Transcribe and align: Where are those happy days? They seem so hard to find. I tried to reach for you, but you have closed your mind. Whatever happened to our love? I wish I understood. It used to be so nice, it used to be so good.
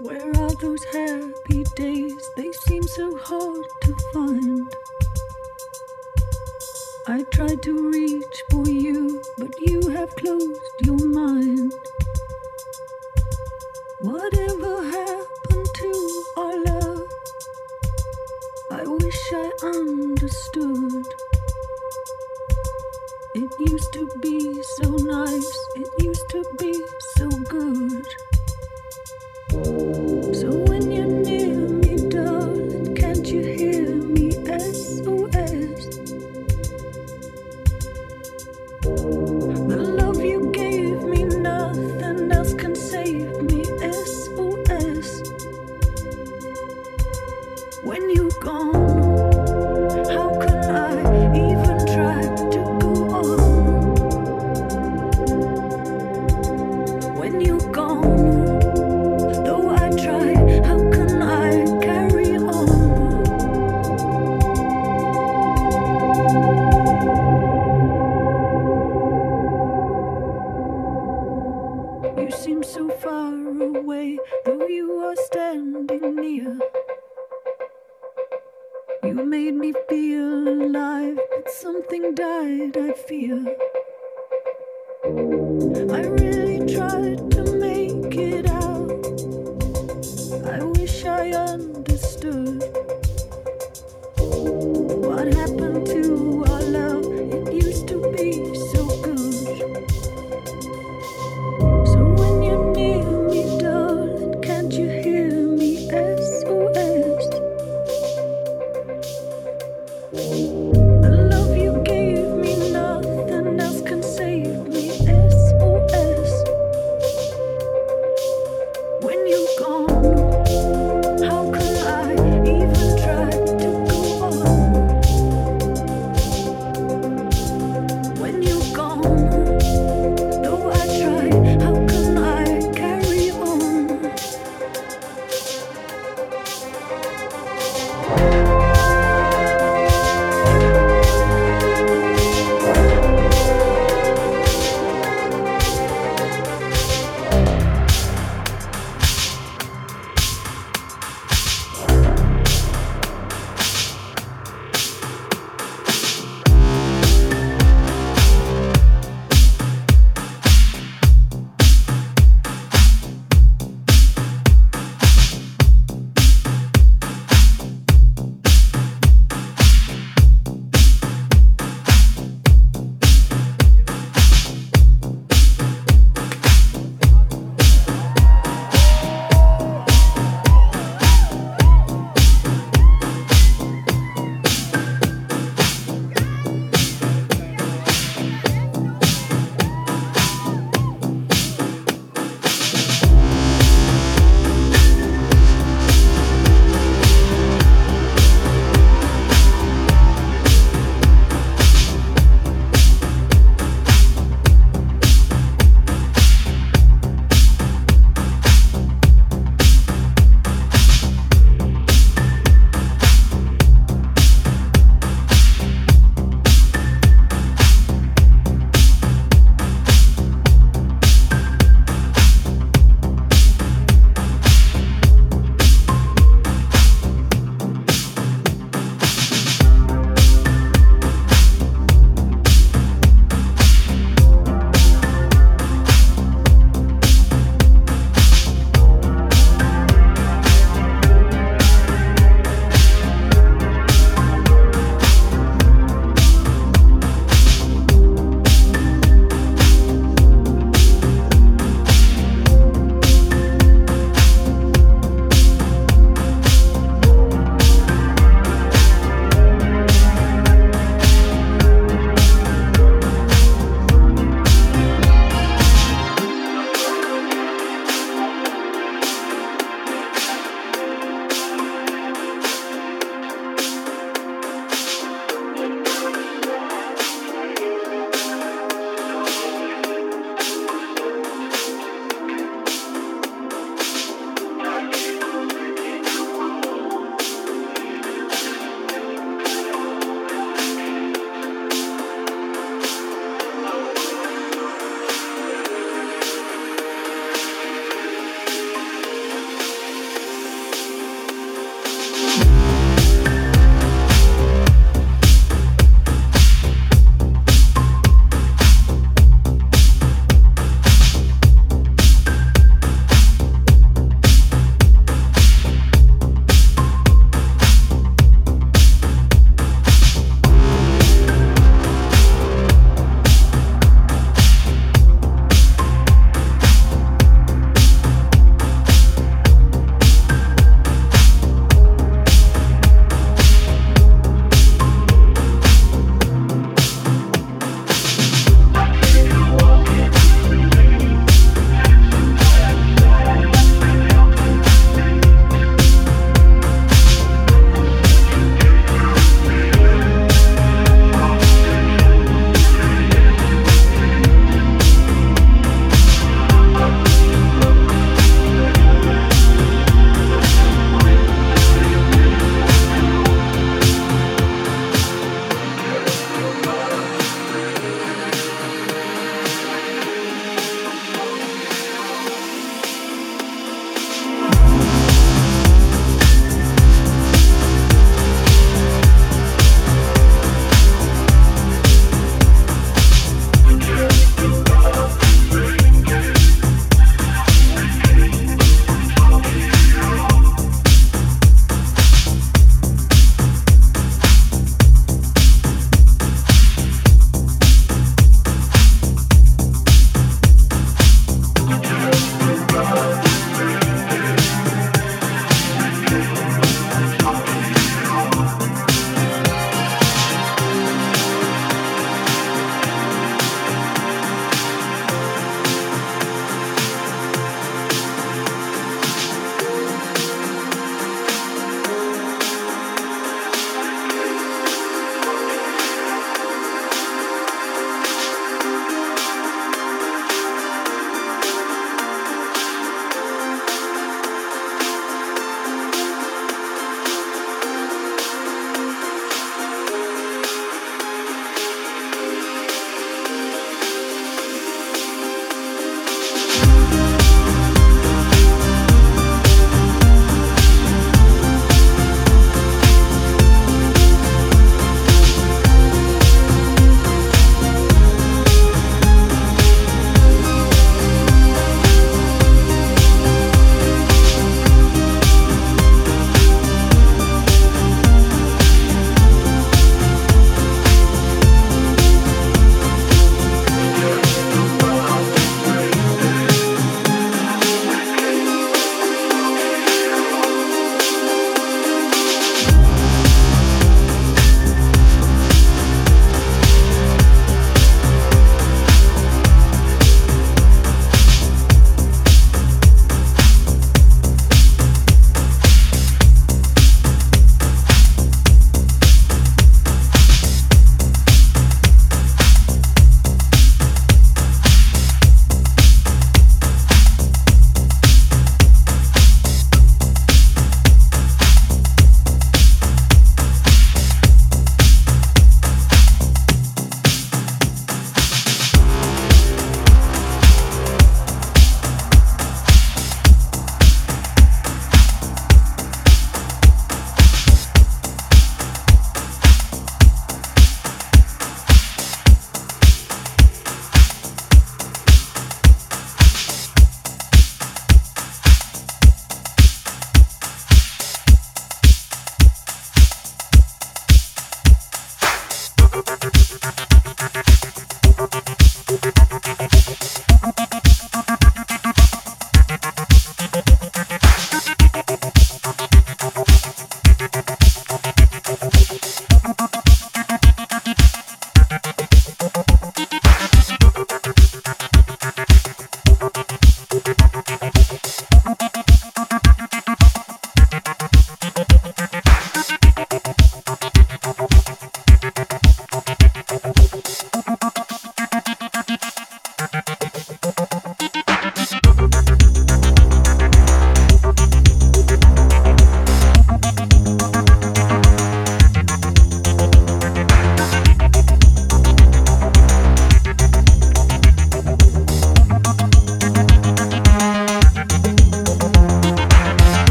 Where 0.00 0.28
are 0.28 0.54
those 0.56 0.82
happy 0.84 1.62
days? 1.76 2.30
They 2.36 2.50
seem 2.50 2.82
so 2.82 3.16
hard 3.16 3.64
to 3.82 3.96
find. 4.12 4.76
I 7.06 7.22
tried 7.30 7.62
to 7.62 7.90
reach 7.90 8.42
for 8.50 8.68
you, 8.68 9.22
but 9.38 9.54
you 9.60 9.88
have 9.90 10.16
closed 10.16 10.60
your 10.80 10.98
mind. 10.98 11.72
Whatever 14.00 14.82
happened 14.82 15.68
to 15.74 16.24
our 16.38 16.64
love? 16.64 17.02
I 18.72 18.82
wish 18.86 19.32
I 19.32 19.50
understood. 19.62 21.06
It 23.36 23.50
used 23.60 23.92
to 23.92 24.08
be 24.20 24.60
so 24.76 24.90
nice, 24.90 25.58
it 25.76 25.88
used 26.02 26.28
to 26.30 26.44
be 26.58 26.74
so 27.16 27.28
good. 27.28 28.06